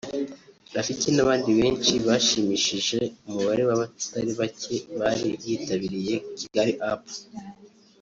[0.75, 7.03] Rafiki n'abandi benshi bashimishije umubare w’abatari bake bari bitabiriye Kigali Up